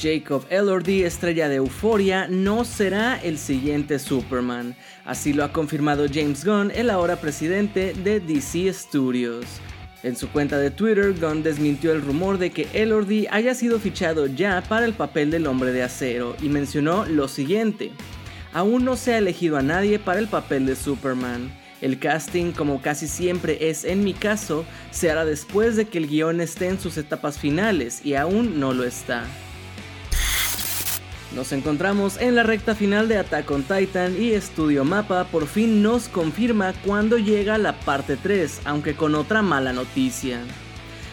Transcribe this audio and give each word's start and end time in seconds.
Jacob 0.00 0.46
Elordi, 0.48 1.02
estrella 1.02 1.48
de 1.50 1.56
Euphoria, 1.56 2.26
no 2.26 2.64
será 2.64 3.20
el 3.22 3.36
siguiente 3.36 3.98
Superman. 3.98 4.74
Así 5.04 5.34
lo 5.34 5.44
ha 5.44 5.52
confirmado 5.52 6.06
James 6.10 6.42
Gunn, 6.42 6.70
el 6.74 6.88
ahora 6.88 7.16
presidente 7.16 7.92
de 7.92 8.18
DC 8.18 8.72
Studios. 8.72 9.44
En 10.02 10.16
su 10.16 10.30
cuenta 10.30 10.56
de 10.56 10.70
Twitter, 10.70 11.12
Gunn 11.20 11.42
desmintió 11.42 11.92
el 11.92 12.00
rumor 12.00 12.38
de 12.38 12.50
que 12.50 12.66
Elordi 12.72 13.26
haya 13.30 13.54
sido 13.54 13.78
fichado 13.78 14.26
ya 14.26 14.62
para 14.66 14.86
el 14.86 14.94
papel 14.94 15.30
del 15.30 15.46
hombre 15.46 15.72
de 15.72 15.82
acero 15.82 16.34
y 16.40 16.48
mencionó 16.48 17.04
lo 17.04 17.28
siguiente. 17.28 17.90
Aún 18.54 18.86
no 18.86 18.96
se 18.96 19.12
ha 19.12 19.18
elegido 19.18 19.58
a 19.58 19.62
nadie 19.62 19.98
para 19.98 20.18
el 20.18 20.28
papel 20.28 20.64
de 20.64 20.76
Superman. 20.76 21.52
El 21.82 21.98
casting, 21.98 22.52
como 22.52 22.80
casi 22.80 23.06
siempre 23.06 23.68
es 23.68 23.84
en 23.84 24.02
mi 24.02 24.14
caso, 24.14 24.64
se 24.90 25.10
hará 25.10 25.26
después 25.26 25.76
de 25.76 25.84
que 25.84 25.98
el 25.98 26.08
guion 26.08 26.40
esté 26.40 26.68
en 26.68 26.80
sus 26.80 26.96
etapas 26.96 27.38
finales 27.38 28.00
y 28.04 28.14
aún 28.14 28.58
no 28.58 28.72
lo 28.72 28.84
está. 28.84 29.24
Nos 31.34 31.52
encontramos 31.52 32.20
en 32.20 32.34
la 32.34 32.42
recta 32.42 32.74
final 32.74 33.06
de 33.06 33.16
Attack 33.16 33.48
on 33.52 33.62
Titan 33.62 34.20
y 34.20 34.38
Studio 34.40 34.84
Mapa 34.84 35.24
por 35.24 35.46
fin 35.46 35.80
nos 35.80 36.08
confirma 36.08 36.72
cuándo 36.84 37.18
llega 37.18 37.56
la 37.56 37.78
parte 37.80 38.16
3, 38.16 38.62
aunque 38.64 38.94
con 38.94 39.14
otra 39.14 39.40
mala 39.40 39.72
noticia. 39.72 40.40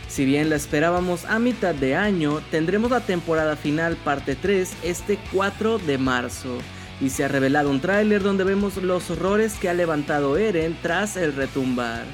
Si 0.07 0.25
bien 0.25 0.49
la 0.49 0.55
esperábamos 0.55 1.25
a 1.25 1.37
mitad 1.37 1.75
de 1.75 1.95
año, 1.95 2.41
tendremos 2.49 2.89
la 2.89 3.01
temporada 3.01 3.55
final 3.55 3.95
parte 3.95 4.35
3 4.35 4.77
este 4.81 5.19
4 5.33 5.77
de 5.77 5.99
marzo, 5.99 6.57
y 6.99 7.11
se 7.11 7.23
ha 7.23 7.27
revelado 7.27 7.69
un 7.69 7.79
tráiler 7.79 8.23
donde 8.23 8.43
vemos 8.43 8.77
los 8.77 9.11
horrores 9.11 9.53
que 9.53 9.69
ha 9.69 9.75
levantado 9.75 10.35
Eren 10.37 10.75
tras 10.81 11.15
el 11.15 11.35
retumbar. 11.35 12.05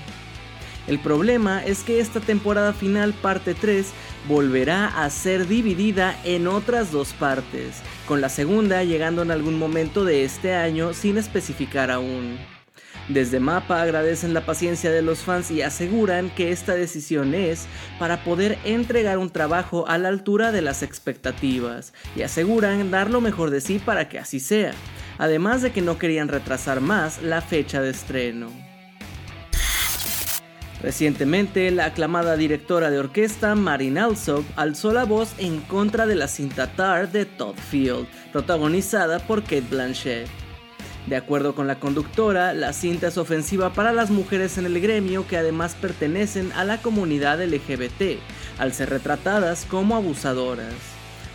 El 0.88 1.00
problema 1.00 1.64
es 1.64 1.84
que 1.84 2.00
esta 2.00 2.20
temporada 2.20 2.74
final 2.74 3.14
parte 3.14 3.54
3 3.54 3.88
volverá 4.28 4.88
a 4.88 5.10
ser 5.10 5.48
dividida 5.48 6.20
en 6.26 6.48
otras 6.48 6.92
dos 6.92 7.14
partes, 7.14 7.82
con 8.06 8.20
la 8.20 8.30
segunda 8.30 8.84
llegando 8.84 9.22
en 9.22 9.32
algún 9.32 9.58
momento 9.58 10.04
de 10.04 10.26
este 10.26 10.54
año 10.54 10.94
sin 10.94 11.18
especificar 11.18 11.90
aún. 11.90 12.38
Desde 13.10 13.42
Mapa 13.42 13.82
agradecen 13.82 14.34
la 14.34 14.46
paciencia 14.46 14.90
de 14.90 15.02
los 15.02 15.20
fans 15.20 15.52
y 15.52 15.62
aseguran 15.62 16.30
que 16.30 16.52
esta 16.52 16.74
decisión 16.74 17.34
es 17.34 17.66
para 18.00 18.24
poder 18.24 18.58
entregar 18.64 19.18
un 19.18 19.30
trabajo 19.30 19.86
a 19.88 19.98
la 19.98 20.08
altura 20.08 20.54
de 20.54 20.62
las 20.62 20.84
expectativas 20.84 21.94
y 22.16 22.22
aseguran 22.22 22.92
dar 22.92 23.10
lo 23.10 23.20
mejor 23.20 23.50
de 23.50 23.60
sí 23.60 23.80
para 23.80 24.08
que 24.08 24.20
así 24.20 24.40
sea, 24.40 24.72
además 25.18 25.62
de 25.62 25.72
que 25.72 25.82
no 25.82 25.98
querían 25.98 26.30
retrasar 26.30 26.80
más 26.80 27.22
la 27.22 27.42
fecha 27.42 27.82
de 27.82 27.90
estreno. 27.90 28.73
Recientemente, 30.84 31.72
la 31.72 31.86
aclamada 31.86 32.36
directora 32.36 32.92
de 32.92 33.00
orquesta 33.00 33.56
Marin 33.56 33.98
Alsop 33.98 34.44
alzó 34.58 34.92
la 34.92 35.06
voz 35.06 35.34
en 35.38 35.62
contra 35.62 36.06
de 36.06 36.16
la 36.16 36.28
cinta 36.28 36.76
Tar 36.76 37.10
de 37.10 37.24
Todd 37.26 37.56
Field, 37.56 38.06
protagonizada 38.34 39.20
por 39.20 39.44
Kate 39.44 39.64
Blanchett. 39.70 40.28
De 41.08 41.16
acuerdo 41.16 41.56
con 41.56 41.68
la 41.68 41.80
conductora, 41.80 42.54
la 42.54 42.74
cinta 42.74 43.08
es 43.08 43.18
ofensiva 43.18 43.72
para 43.72 43.94
las 43.94 44.10
mujeres 44.10 44.58
en 44.58 44.66
el 44.66 44.82
gremio 44.82 45.26
que 45.26 45.38
además 45.38 45.76
pertenecen 45.80 46.52
a 46.52 46.66
la 46.66 46.82
comunidad 46.82 47.42
LGBT, 47.42 48.20
al 48.60 48.74
ser 48.74 48.90
retratadas 48.90 49.66
como 49.66 49.96
abusadoras. 49.96 50.74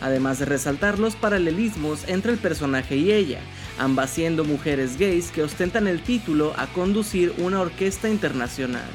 Además 0.03 0.41
de 0.41 0.45
resaltar 0.45 0.99
los 0.99 1.17
paralelismos 1.17 2.07
entre 2.07 2.33
el 2.33 2.39
personaje 2.39 2.97
y 2.97 3.13
ella, 3.13 3.41
ambas 3.79 4.11
siendo 4.11 4.45
mujeres 4.45 4.99
gays 4.99 5.31
que 5.31 5.43
ostentan 5.43 5.89
el 5.89 6.03
título 6.03 6.53
a 6.59 6.67
conducir 6.67 7.33
una 7.39 7.63
orquesta 7.63 8.11
internacional. 8.11 8.91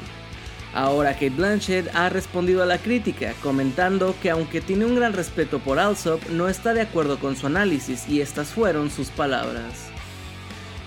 Ahora 0.74 1.12
Kate 1.12 1.30
Blanchett 1.30 1.94
ha 1.94 2.08
respondido 2.08 2.60
a 2.60 2.66
la 2.66 2.78
crítica, 2.78 3.32
comentando 3.40 4.16
que 4.20 4.30
aunque 4.30 4.60
tiene 4.60 4.84
un 4.84 4.96
gran 4.96 5.12
respeto 5.12 5.60
por 5.60 5.78
Alsop, 5.78 6.20
no 6.30 6.48
está 6.48 6.74
de 6.74 6.80
acuerdo 6.80 7.20
con 7.20 7.36
su 7.36 7.46
análisis 7.46 8.08
y 8.08 8.20
estas 8.20 8.48
fueron 8.48 8.90
sus 8.90 9.10
palabras. 9.10 9.88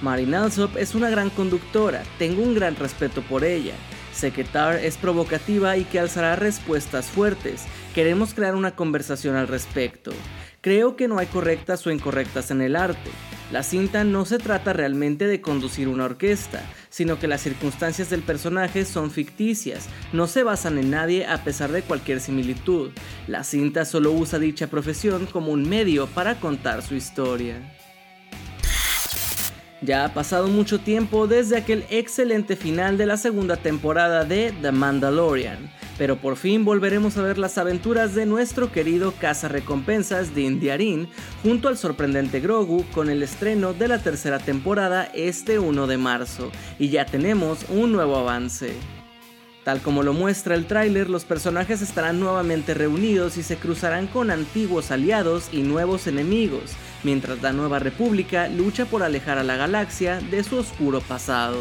Marin 0.02 0.36
Alsop 0.36 0.76
es 0.76 0.94
una 0.94 1.10
gran 1.10 1.30
conductora, 1.30 2.04
tengo 2.20 2.44
un 2.44 2.54
gran 2.54 2.76
respeto 2.76 3.22
por 3.22 3.46
ella. 3.46 3.76
Sé 4.14 4.32
que 4.32 4.44
Tar 4.44 4.76
es 4.76 4.98
provocativa 4.98 5.78
y 5.78 5.86
que 5.86 6.00
alzará 6.00 6.36
respuestas 6.36 7.06
fuertes. 7.06 7.64
Queremos 7.96 8.34
crear 8.34 8.56
una 8.56 8.76
conversación 8.76 9.38
al 9.38 9.48
respecto. 9.48 10.12
Creo 10.60 10.98
que 10.98 11.08
no 11.08 11.18
hay 11.18 11.28
correctas 11.28 11.88
o 11.88 11.92
incorrectas 11.92 12.52
en 12.52 12.62
el 12.62 12.76
arte. 12.76 13.10
La 13.52 13.64
cinta 13.64 14.04
no 14.04 14.26
se 14.26 14.40
trata 14.40 14.74
realmente 14.74 15.28
de 15.28 15.40
conducir 15.40 15.88
una 15.88 16.04
orquesta, 16.04 16.62
sino 16.98 17.20
que 17.20 17.28
las 17.28 17.42
circunstancias 17.42 18.10
del 18.10 18.24
personaje 18.24 18.84
son 18.84 19.12
ficticias, 19.12 19.88
no 20.14 20.26
se 20.26 20.42
basan 20.42 20.80
en 20.80 20.90
nadie 20.90 21.28
a 21.28 21.44
pesar 21.44 21.72
de 21.72 21.84
cualquier 21.84 22.20
similitud. 22.20 22.90
La 23.28 23.44
cinta 23.44 23.86
solo 23.86 24.12
usa 24.14 24.40
dicha 24.40 24.66
profesión 24.66 25.28
como 25.28 25.52
un 25.52 25.70
medio 25.70 26.08
para 26.08 26.40
contar 26.40 26.82
su 26.82 26.96
historia. 26.96 27.62
Ya 29.84 30.06
ha 30.06 30.14
pasado 30.16 30.48
mucho 30.48 30.80
tiempo 30.80 31.28
desde 31.28 31.58
aquel 31.58 31.86
excelente 31.92 32.56
final 32.56 32.98
de 32.98 33.06
la 33.06 33.18
segunda 33.18 33.58
temporada 33.58 34.26
de 34.26 34.52
The 34.64 34.72
Mandalorian, 34.72 35.70
pero 35.98 36.18
por 36.18 36.36
fin 36.36 36.66
volveremos 36.66 37.18
a 37.18 37.24
ver 37.24 37.38
las 37.38 37.58
aventuras 37.58 38.16
de 38.16 38.26
nuestro 38.26 38.72
querido 38.72 39.14
recompensas 39.50 40.34
Din 40.36 40.60
Djarin 40.60 41.08
junto 41.44 41.68
al 41.68 41.78
sorprendente 41.78 42.40
Grogu 42.40 42.86
con 42.94 43.10
el 43.10 43.24
estreno 43.24 43.74
de 43.74 43.88
la 43.88 44.00
tercera 44.00 44.40
temporada 44.40 45.10
este 45.14 45.60
1 45.60 45.88
de 45.88 45.98
marzo, 45.98 46.52
y 46.80 46.90
ya 46.90 47.06
tenemos 47.06 47.66
un 47.70 47.92
nuevo 47.92 48.18
avance. 48.18 48.74
Tal 49.64 49.82
como 49.82 50.02
lo 50.02 50.14
muestra 50.14 50.56
el 50.56 50.66
tráiler, 50.66 51.10
los 51.10 51.26
personajes 51.26 51.82
estarán 51.82 52.22
nuevamente 52.22 52.74
reunidos 52.74 53.36
y 53.36 53.44
se 53.44 53.58
cruzarán 53.58 54.08
con 54.08 54.32
antiguos 54.32 54.92
aliados 54.92 55.50
y 55.52 55.62
nuevos 55.62 56.08
enemigos, 56.08 56.72
mientras 57.04 57.42
la 57.42 57.52
Nueva 57.52 57.80
República 57.80 58.48
lucha 58.48 58.86
por 58.86 59.04
alejar 59.04 59.38
a 59.38 59.44
la 59.44 59.58
galaxia 59.58 60.22
de 60.22 60.42
su 60.46 60.56
oscuro 60.56 61.02
pasado. 61.02 61.58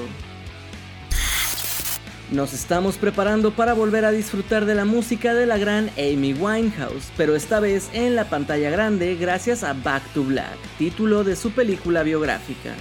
Nos 2.33 2.53
estamos 2.53 2.97
preparando 2.97 3.53
para 3.53 3.73
volver 3.73 4.05
a 4.05 4.11
disfrutar 4.11 4.65
de 4.65 4.75
la 4.75 4.85
música 4.85 5.33
de 5.33 5.47
la 5.47 5.59
gran 5.59 5.91
Amy 5.97 6.33
Winehouse, 6.33 7.13
pero 7.17 7.37
esta 7.37 7.61
vez 7.61 7.89
en 7.93 8.17
la 8.17 8.29
pantalla 8.29 8.69
grande 8.69 9.15
gracias 9.15 9.63
a 9.63 9.75
Back 9.75 10.03
to 10.13 10.25
Black, 10.25 10.57
título 10.77 11.23
de 11.23 11.37
su 11.37 11.53
película 11.53 12.03
biográfica. 12.03 12.75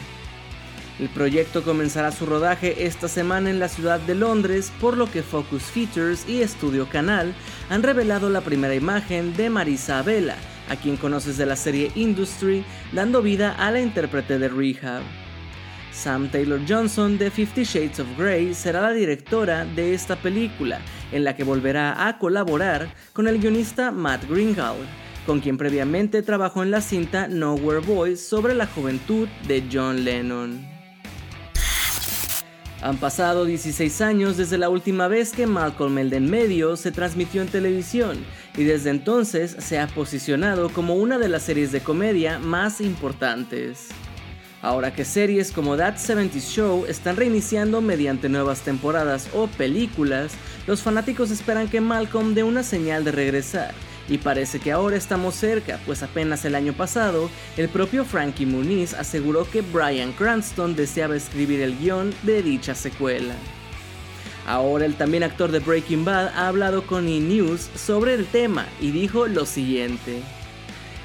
El 0.98 1.10
proyecto 1.10 1.64
comenzará 1.64 2.12
su 2.12 2.26
rodaje 2.26 2.88
esta 2.88 3.08
semana 3.08 3.52
en 3.52 3.60
la 3.60 3.70
ciudad 3.70 4.00
de 4.00 4.16
Londres, 4.16 4.72
por 4.82 4.98
lo 4.98 5.12
que 5.12 5.22
Focus 5.22 5.64
Features 5.66 6.28
y 6.28 6.42
Studio 6.48 6.90
Canal 6.90 7.36
han 7.70 7.84
revelado 7.84 8.32
la 8.32 8.42
primera 8.42 8.74
imagen 8.74 9.36
de 9.36 9.52
Marisa 9.52 10.00
Abela, 10.00 10.38
a 10.70 10.76
quien 10.76 10.98
conoces 10.98 11.38
de 11.38 11.46
la 11.46 11.56
serie 11.56 11.92
Industry, 11.94 12.66
dando 12.94 13.22
vida 13.22 13.52
a 13.52 13.70
la 13.70 13.80
intérprete 13.80 14.40
de 14.40 14.50
Rehab. 14.50 15.04
Sam 15.96 16.30
Taylor 16.30 16.60
Johnson 16.68 17.18
de 17.18 17.32
Fifty 17.32 17.64
Shades 17.64 18.00
of 18.00 18.08
Grey 18.18 18.54
será 18.54 18.82
la 18.82 18.92
directora 18.92 19.66
de 19.66 19.94
esta 19.94 20.18
película, 20.18 20.82
en 21.12 21.24
la 21.24 21.36
que 21.36 21.46
volverá 21.46 22.08
a 22.08 22.20
colaborar 22.20 22.94
con 23.14 23.28
el 23.28 23.40
guionista 23.40 23.92
Matt 23.92 24.30
Greenhalgh, 24.30 24.86
con 25.26 25.40
quien 25.40 25.58
previamente 25.58 26.22
trabajó 26.22 26.64
en 26.64 26.72
la 26.72 26.82
cinta 26.82 27.28
Nowhere 27.28 27.80
Boys 27.80 28.20
sobre 28.20 28.54
la 28.54 28.68
juventud 28.68 29.28
de 29.48 29.64
John 29.72 30.04
Lennon. 30.04 30.68
Han 32.82 32.98
pasado 32.98 33.46
16 33.46 34.02
años 34.02 34.38
desde 34.38 34.58
la 34.58 34.70
última 34.70 35.08
vez 35.08 35.32
que 35.32 35.48
Malcolm 35.48 35.98
el 35.98 36.22
medio 36.22 36.76
se 36.76 36.92
transmitió 36.92 37.42
en 37.42 37.48
televisión 37.48 38.18
y 38.56 38.64
desde 38.64 38.92
entonces 38.92 39.56
se 39.58 39.80
ha 39.80 39.88
posicionado 39.88 40.70
como 40.70 40.96
una 40.96 41.18
de 41.18 41.30
las 41.30 41.44
series 41.44 41.72
de 41.72 41.80
comedia 41.80 42.38
más 42.38 42.82
importantes. 42.82 43.90
Ahora 44.66 44.92
que 44.92 45.06
series 45.06 45.52
como 45.52 45.78
That 45.78 45.98
70 45.98 46.40
Show 46.40 46.86
están 46.88 47.18
reiniciando 47.18 47.82
mediante 47.82 48.30
nuevas 48.30 48.62
temporadas 48.62 49.30
o 49.32 49.46
películas, 49.46 50.32
los 50.66 50.82
fanáticos 50.82 51.30
esperan 51.30 51.68
que 51.68 51.82
Malcolm 51.82 52.34
dé 52.34 52.42
una 52.42 52.64
señal 52.64 53.04
de 53.04 53.12
regresar. 53.12 53.76
Y 54.10 54.18
parece 54.18 54.60
que 54.60 54.72
ahora 54.72 54.98
estamos 54.98 55.36
cerca, 55.36 55.80
pues 55.86 56.02
apenas 56.02 56.46
el 56.46 56.56
año 56.56 56.74
pasado, 56.74 57.30
el 57.58 57.70
propio 57.70 58.06
Frankie 58.06 58.48
Muniz 58.48 58.96
aseguró 58.96 59.48
que 59.48 59.62
Brian 59.62 60.14
Cranston 60.14 60.76
deseaba 60.76 61.16
escribir 61.16 61.62
el 61.62 61.78
guion 61.78 62.12
de 62.24 62.42
dicha 62.42 62.74
secuela. 62.74 63.36
Ahora 64.48 64.86
el 64.86 64.96
también 64.96 65.22
actor 65.22 65.52
de 65.52 65.60
Breaking 65.60 66.06
Bad 66.06 66.30
ha 66.30 66.48
hablado 66.48 66.88
con 66.88 67.08
E! 67.08 67.20
News 67.20 67.70
sobre 67.76 68.16
el 68.16 68.26
tema 68.26 68.66
y 68.82 68.90
dijo 68.90 69.28
lo 69.28 69.46
siguiente. 69.46 70.24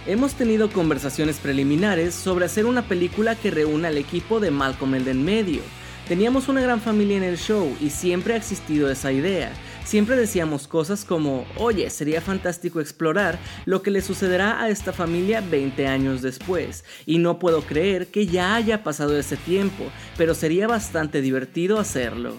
Hemos 0.06 0.32
tenido 0.32 0.70
conversaciones 0.70 1.37
preliminares 1.37 2.14
sobre 2.14 2.47
hacer 2.47 2.64
una 2.64 2.88
película 2.88 3.35
que 3.35 3.50
reúna 3.50 3.88
al 3.88 3.99
equipo 3.99 4.41
de 4.41 4.50
Malcolm 4.50 4.94
el 4.94 5.14
medio. 5.14 5.61
Teníamos 6.08 6.49
una 6.49 6.62
gran 6.62 6.81
familia 6.81 7.19
en 7.19 7.23
el 7.23 7.37
show 7.37 7.76
y 7.82 7.91
siempre 7.91 8.32
ha 8.32 8.38
existido 8.38 8.91
esa 8.91 9.12
idea. 9.12 9.52
Siempre 9.85 10.17
decíamos 10.17 10.67
cosas 10.67 11.05
como, 11.05 11.44
oye, 11.56 11.91
sería 11.91 12.23
fantástico 12.23 12.81
explorar 12.81 13.38
lo 13.67 13.82
que 13.82 13.91
le 13.91 14.00
sucederá 14.00 14.62
a 14.62 14.70
esta 14.70 14.94
familia 14.94 15.43
20 15.43 15.87
años 15.87 16.23
después. 16.23 16.82
Y 17.05 17.19
no 17.19 17.38
puedo 17.38 17.61
creer 17.61 18.06
que 18.06 18.26
ya 18.26 18.55
haya 18.55 18.82
pasado 18.82 19.19
ese 19.19 19.37
tiempo, 19.37 19.85
pero 20.17 20.35
sería 20.35 20.67
bastante 20.67 21.20
divertido 21.20 21.79
hacerlo. 21.79 22.35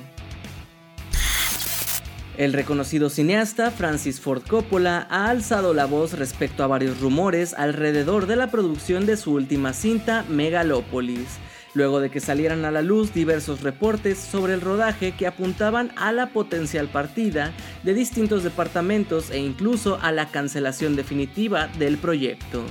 El 2.37 2.53
reconocido 2.53 3.09
cineasta 3.09 3.71
Francis 3.71 4.21
Ford 4.21 4.41
Coppola 4.47 5.05
ha 5.09 5.29
alzado 5.29 5.73
la 5.73 5.85
voz 5.85 6.13
respecto 6.13 6.63
a 6.63 6.67
varios 6.67 7.01
rumores 7.01 7.53
alrededor 7.53 8.25
de 8.25 8.37
la 8.37 8.49
producción 8.49 9.05
de 9.05 9.17
su 9.17 9.33
última 9.33 9.73
cinta, 9.73 10.23
Megalopolis, 10.29 11.39
luego 11.73 11.99
de 11.99 12.09
que 12.09 12.21
salieran 12.21 12.63
a 12.63 12.71
la 12.71 12.81
luz 12.81 13.13
diversos 13.13 13.61
reportes 13.61 14.17
sobre 14.17 14.53
el 14.53 14.61
rodaje 14.61 15.11
que 15.11 15.27
apuntaban 15.27 15.91
a 15.97 16.13
la 16.13 16.27
potencial 16.27 16.87
partida 16.87 17.51
de 17.83 17.93
distintos 17.93 18.43
departamentos 18.43 19.29
e 19.29 19.39
incluso 19.39 19.99
a 20.01 20.13
la 20.13 20.27
cancelación 20.27 20.95
definitiva 20.95 21.67
del 21.79 21.97
proyecto. 21.97 22.63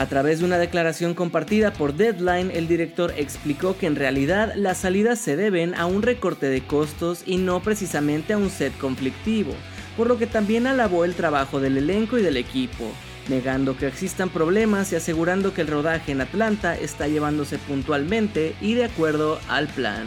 A 0.00 0.06
través 0.06 0.38
de 0.38 0.46
una 0.46 0.56
declaración 0.56 1.12
compartida 1.12 1.74
por 1.74 1.92
Deadline, 1.92 2.50
el 2.54 2.66
director 2.66 3.12
explicó 3.18 3.76
que 3.76 3.84
en 3.84 3.96
realidad 3.96 4.54
las 4.56 4.78
salidas 4.78 5.18
se 5.18 5.36
deben 5.36 5.74
a 5.74 5.84
un 5.84 6.00
recorte 6.00 6.46
de 6.46 6.62
costos 6.62 7.22
y 7.26 7.36
no 7.36 7.60
precisamente 7.60 8.32
a 8.32 8.38
un 8.38 8.48
set 8.48 8.74
conflictivo, 8.78 9.52
por 9.98 10.06
lo 10.06 10.16
que 10.16 10.26
también 10.26 10.66
alabó 10.66 11.04
el 11.04 11.14
trabajo 11.14 11.60
del 11.60 11.76
elenco 11.76 12.16
y 12.16 12.22
del 12.22 12.38
equipo, 12.38 12.90
negando 13.28 13.76
que 13.76 13.88
existan 13.88 14.30
problemas 14.30 14.90
y 14.90 14.96
asegurando 14.96 15.52
que 15.52 15.60
el 15.60 15.68
rodaje 15.68 16.12
en 16.12 16.22
Atlanta 16.22 16.74
está 16.74 17.06
llevándose 17.06 17.58
puntualmente 17.58 18.54
y 18.62 18.72
de 18.72 18.86
acuerdo 18.86 19.38
al 19.50 19.68
plan. 19.68 20.06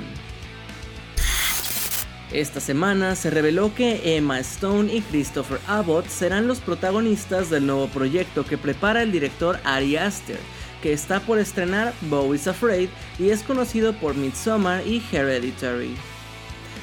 Esta 2.34 2.60
semana 2.60 3.16
se 3.16 3.30
reveló 3.30 3.76
que 3.76 4.18
Emma 4.18 4.40
Stone 4.40 4.92
y 4.92 5.02
Christopher 5.02 5.60
Abbott 5.68 6.08
serán 6.08 6.48
los 6.48 6.62
protagonistas 6.62 7.52
del 7.52 7.68
nuevo 7.68 7.88
proyecto 7.90 8.44
que 8.44 8.58
prepara 8.58 9.04
el 9.04 9.12
director 9.12 9.60
Ari 9.64 9.98
Aster, 9.98 10.40
que 10.82 10.94
está 10.94 11.20
por 11.20 11.38
estrenar 11.38 11.94
Bo 12.10 12.34
is 12.34 12.48
Afraid 12.48 12.90
y 13.20 13.30
es 13.30 13.44
conocido 13.44 13.94
por 13.94 14.16
Midsommar 14.16 14.86
y 14.88 15.04
Hereditary. 15.12 15.96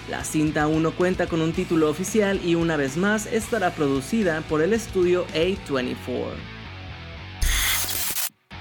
La 0.08 0.22
cinta 0.22 0.62
aún 0.62 0.84
no 0.84 0.92
cuenta 0.92 1.26
con 1.26 1.40
un 1.40 1.52
título 1.52 1.90
oficial 1.90 2.40
y 2.44 2.54
una 2.54 2.76
vez 2.76 2.96
más 2.96 3.26
estará 3.26 3.74
producida 3.74 4.42
por 4.42 4.62
el 4.62 4.72
estudio 4.72 5.26
A24. 5.34 6.59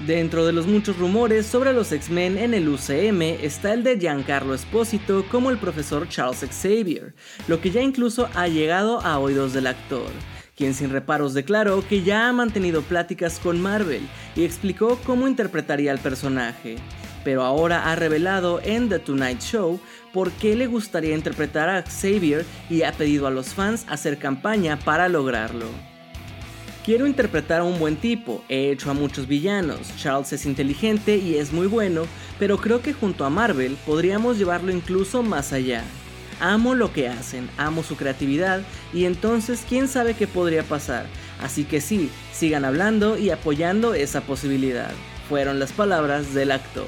Dentro 0.05 0.45
de 0.45 0.53
los 0.53 0.65
muchos 0.65 0.97
rumores 0.97 1.45
sobre 1.45 1.73
los 1.73 1.91
X-Men 1.91 2.37
en 2.37 2.53
el 2.53 2.69
UCM 2.69 3.21
está 3.43 3.73
el 3.73 3.83
de 3.83 3.99
Giancarlo 3.99 4.53
Espósito 4.53 5.25
como 5.29 5.49
el 5.49 5.57
profesor 5.57 6.07
Charles 6.07 6.39
Xavier, 6.39 7.13
lo 7.49 7.59
que 7.59 7.69
ya 7.69 7.81
incluso 7.81 8.29
ha 8.33 8.47
llegado 8.47 9.01
a 9.01 9.19
oídos 9.19 9.51
del 9.51 9.67
actor, 9.67 10.09
quien 10.55 10.73
sin 10.73 10.91
reparos 10.91 11.33
declaró 11.33 11.85
que 11.85 12.01
ya 12.01 12.29
ha 12.29 12.31
mantenido 12.31 12.81
pláticas 12.81 13.39
con 13.39 13.59
Marvel 13.59 14.07
y 14.37 14.45
explicó 14.45 14.97
cómo 15.05 15.27
interpretaría 15.27 15.91
al 15.91 15.99
personaje, 15.99 16.77
pero 17.25 17.43
ahora 17.43 17.91
ha 17.91 17.95
revelado 17.97 18.61
en 18.63 18.87
The 18.87 18.99
Tonight 18.99 19.41
Show 19.41 19.81
por 20.13 20.31
qué 20.31 20.55
le 20.55 20.67
gustaría 20.67 21.13
interpretar 21.13 21.67
a 21.67 21.83
Xavier 21.83 22.45
y 22.69 22.83
ha 22.83 22.93
pedido 22.93 23.27
a 23.27 23.31
los 23.31 23.53
fans 23.53 23.85
hacer 23.89 24.17
campaña 24.17 24.79
para 24.79 25.09
lograrlo. 25.09 25.65
Quiero 26.85 27.05
interpretar 27.05 27.59
a 27.59 27.65
un 27.65 27.77
buen 27.77 27.97
tipo, 27.97 28.43
he 28.47 28.71
hecho 28.71 28.89
a 28.89 28.93
muchos 28.93 29.27
villanos, 29.27 29.95
Charles 29.97 30.31
es 30.31 30.45
inteligente 30.45 31.17
y 31.17 31.35
es 31.35 31.51
muy 31.51 31.67
bueno, 31.67 32.03
pero 32.39 32.57
creo 32.57 32.81
que 32.81 32.93
junto 32.93 33.25
a 33.25 33.29
Marvel 33.29 33.77
podríamos 33.85 34.37
llevarlo 34.37 34.71
incluso 34.71 35.21
más 35.21 35.51
allá. 35.51 35.83
Amo 36.39 36.75
lo 36.75 36.93
que 36.93 37.09
hacen, 37.09 37.49
amo 37.57 37.83
su 37.83 37.97
creatividad 37.97 38.61
y 38.93 39.03
entonces 39.03 39.65
quién 39.67 39.89
sabe 39.89 40.13
qué 40.13 40.25
podría 40.25 40.63
pasar. 40.63 41.05
Así 41.41 41.65
que 41.65 41.81
sí, 41.81 42.09
sigan 42.31 42.63
hablando 42.63 43.17
y 43.17 43.29
apoyando 43.29 43.93
esa 43.93 44.21
posibilidad. 44.21 44.91
Fueron 45.27 45.59
las 45.59 45.73
palabras 45.73 46.33
del 46.33 46.51
actor. 46.51 46.87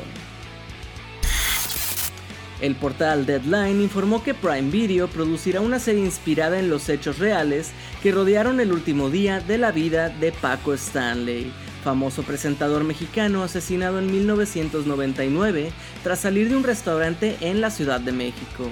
El 2.61 2.75
portal 2.75 3.25
Deadline 3.25 3.81
informó 3.81 4.23
que 4.23 4.35
Prime 4.35 4.69
Video 4.69 5.07
producirá 5.07 5.61
una 5.61 5.79
serie 5.79 6.05
inspirada 6.05 6.59
en 6.59 6.69
los 6.69 6.89
hechos 6.89 7.17
reales 7.17 7.71
que 8.03 8.11
rodearon 8.11 8.59
el 8.59 8.71
último 8.71 9.09
día 9.09 9.39
de 9.39 9.57
la 9.57 9.71
vida 9.71 10.09
de 10.09 10.31
Paco 10.31 10.71
Stanley, 10.75 11.51
famoso 11.83 12.21
presentador 12.21 12.83
mexicano 12.83 13.41
asesinado 13.41 13.97
en 13.97 14.11
1999 14.11 15.71
tras 16.03 16.19
salir 16.19 16.49
de 16.49 16.55
un 16.55 16.63
restaurante 16.63 17.35
en 17.41 17.61
la 17.61 17.71
Ciudad 17.71 17.99
de 17.99 18.11
México. 18.11 18.69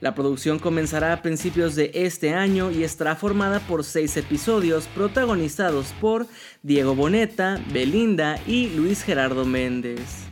La 0.00 0.14
producción 0.14 0.58
comenzará 0.58 1.12
a 1.12 1.20
principios 1.20 1.74
de 1.74 1.90
este 1.92 2.32
año 2.32 2.70
y 2.70 2.84
estará 2.84 3.14
formada 3.14 3.60
por 3.60 3.84
seis 3.84 4.16
episodios 4.16 4.86
protagonizados 4.86 5.92
por 6.00 6.26
Diego 6.62 6.94
Boneta, 6.94 7.62
Belinda 7.70 8.40
y 8.46 8.70
Luis 8.70 9.02
Gerardo 9.02 9.44
Méndez. 9.44 10.29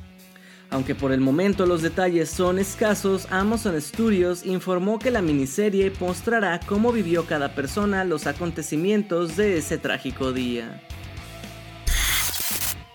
Aunque 0.70 0.94
por 0.94 1.12
el 1.12 1.20
momento 1.20 1.64
los 1.64 1.80
detalles 1.80 2.28
son 2.28 2.58
escasos, 2.58 3.26
Amazon 3.30 3.80
Studios 3.80 4.44
informó 4.44 4.98
que 4.98 5.10
la 5.10 5.22
miniserie 5.22 5.90
mostrará 5.98 6.60
cómo 6.60 6.92
vivió 6.92 7.24
cada 7.24 7.54
persona 7.54 8.04
los 8.04 8.26
acontecimientos 8.26 9.36
de 9.36 9.58
ese 9.58 9.78
trágico 9.78 10.32
día. 10.32 10.82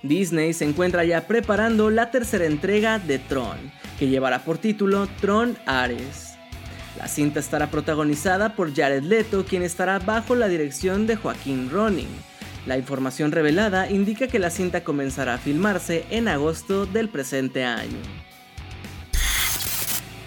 Disney 0.04 0.54
se 0.54 0.66
encuentra 0.66 1.04
ya 1.04 1.26
preparando 1.28 1.90
la 1.90 2.12
tercera 2.12 2.46
entrega 2.46 3.00
de 3.00 3.18
Tron, 3.18 3.58
que 3.98 4.08
llevará 4.08 4.44
por 4.44 4.60
título 4.60 5.08
Tron 5.20 5.58
Ares. 5.66 6.36
La 7.00 7.08
cinta 7.08 7.40
estará 7.40 7.72
protagonizada 7.72 8.56
por 8.56 8.76
Jared 8.76 9.04
Leto, 9.04 9.46
quien 9.46 9.64
estará 9.64 9.98
bajo 9.98 10.36
la 10.36 10.48
dirección 10.48 11.08
de 11.08 11.16
Joaquín 11.16 11.72
Ronin 11.72 12.10
la 12.66 12.78
información 12.78 13.32
revelada 13.32 13.90
indica 13.90 14.28
que 14.28 14.40
la 14.40 14.50
cinta 14.50 14.84
comenzará 14.84 15.36
a 15.36 15.38
filmarse 15.38 16.06
en 16.10 16.28
agosto 16.28 16.86
del 16.86 17.10
presente 17.10 17.66
año. 17.66 17.98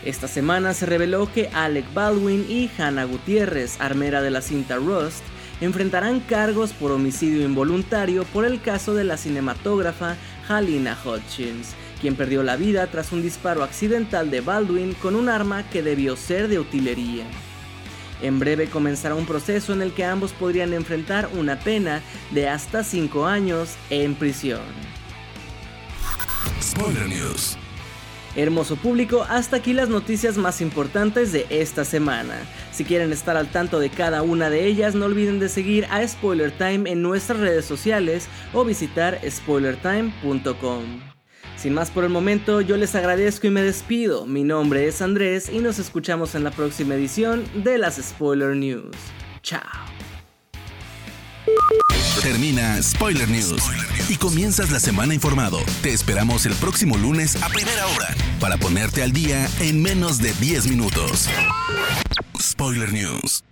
Esta 0.05 0.29
semana 0.29 0.73
se 0.73 0.87
reveló 0.87 1.33
que 1.33 1.49
Alec 1.53 1.93
Baldwin 1.93 2.47
y 2.49 2.71
Hannah 2.79 3.05
Gutiérrez, 3.05 3.81
armera 3.81 4.23
de 4.23 4.31
la 4.31 4.41
cinta 4.41 4.77
Rust, 4.77 5.25
enfrentarán 5.61 6.21
cargos 6.21 6.73
por 6.73 6.93
homicidio 6.93 7.44
involuntario 7.44 8.25
por 8.25 8.44
el 8.44 8.61
caso 8.61 8.94
de 8.94 9.05
la 9.05 9.17
cinematógrafa 9.17 10.17
Halina 10.49 10.97
Hutchins, 11.05 11.75
quien 12.00 12.14
perdió 12.14 12.43
la 12.43 12.57
vida 12.57 12.87
tras 12.87 13.11
un 13.11 13.23
disparo 13.23 13.64
accidental 13.64 14.31
de 14.31 14.43
Baldwin 14.43 14.95
con 14.95 15.16
un 15.16 15.28
arma 15.28 15.69
que 15.71 15.83
debió 15.83 16.16
ser 16.16 16.49
de 16.49 16.59
utilería. 16.59 17.25
En 18.23 18.38
breve 18.38 18.68
comenzará 18.68 19.14
un 19.14 19.26
proceso 19.26 19.73
en 19.73 19.82
el 19.82 19.92
que 19.92 20.04
ambos 20.04 20.32
podrían 20.32 20.73
enfrentar 20.73 21.28
una 21.35 21.58
pena 21.58 22.02
de 22.30 22.49
hasta 22.49 22.82
5 22.85 23.26
años 23.26 23.76
en 23.90 24.14
prisión. 24.14 24.61
Spoiler 26.62 27.08
News. 27.08 27.56
Hermoso 28.37 28.76
público, 28.76 29.26
hasta 29.28 29.56
aquí 29.56 29.73
las 29.73 29.88
noticias 29.88 30.37
más 30.37 30.61
importantes 30.61 31.32
de 31.32 31.46
esta 31.49 31.87
semana. 31.87 32.35
Si 32.70 32.85
quieren 32.85 33.11
estar 33.11 33.35
al 33.35 33.49
tanto 33.49 33.80
de 33.80 33.88
cada 33.88 34.23
una 34.23 34.50
de 34.50 34.66
ellas, 34.66 34.94
no 34.94 35.06
olviden 35.06 35.38
de 35.40 35.49
seguir 35.49 35.87
a 35.87 36.06
Spoiler 36.06 36.52
Time 36.52 36.90
en 36.90 37.00
nuestras 37.00 37.40
redes 37.40 37.64
sociales 37.64 38.28
o 38.52 38.62
visitar 38.62 39.18
spoilertime.com. 39.26 41.05
Sin 41.66 41.75
más 41.75 41.90
por 41.90 42.04
el 42.04 42.11
momento, 42.11 42.61
yo 42.61 42.76
les 42.76 42.94
agradezco 42.94 43.49
y 43.49 43.50
me 43.50 43.61
despido. 43.61 44.25
Mi 44.25 44.44
nombre 44.44 44.87
es 44.87 45.02
Andrés 45.02 45.50
y 45.52 45.58
nos 45.58 45.80
escuchamos 45.80 46.37
en 46.37 46.44
la 46.44 46.52
próxima 46.52 46.94
edición 46.94 47.44
de 47.64 47.76
las 47.76 47.96
Spoiler 47.96 48.54
News. 48.54 48.94
Chao. 49.42 49.61
Termina 52.23 52.80
Spoiler 52.80 53.28
News 53.28 53.61
y 54.08 54.14
comienzas 54.14 54.70
la 54.70 54.78
semana 54.78 55.12
informado. 55.12 55.58
Te 55.82 55.92
esperamos 55.92 56.46
el 56.46 56.54
próximo 56.54 56.96
lunes 56.99 57.35
a 57.42 57.49
primera 57.49 57.85
hora 57.88 58.14
para 58.38 58.58
ponerte 58.58 59.02
al 59.02 59.11
día 59.11 59.49
en 59.58 59.82
menos 59.82 60.18
de 60.18 60.32
10 60.35 60.68
minutos. 60.68 61.28
Spoiler 62.40 62.92
News. 62.92 63.46